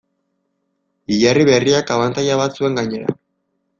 [1.13, 3.17] Hilerri berriak abantaila bat zuen gainera.